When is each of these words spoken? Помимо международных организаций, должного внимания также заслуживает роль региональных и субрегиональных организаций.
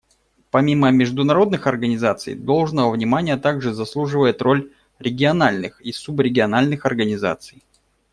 Помимо 0.49 0.89
международных 0.89 1.67
организаций, 1.67 2.33
должного 2.33 2.91
внимания 2.91 3.37
также 3.37 3.71
заслуживает 3.71 4.41
роль 4.41 4.71
региональных 4.97 5.79
и 5.79 5.91
субрегиональных 5.91 6.87
организаций. 6.87 7.61